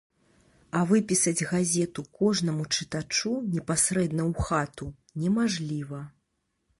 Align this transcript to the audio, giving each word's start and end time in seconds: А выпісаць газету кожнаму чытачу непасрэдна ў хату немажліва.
А 0.77 0.79
выпісаць 0.91 1.47
газету 1.51 2.03
кожнаму 2.21 2.65
чытачу 2.77 3.33
непасрэдна 3.57 4.23
ў 4.31 4.47
хату 4.47 4.87
немажліва. 5.25 6.01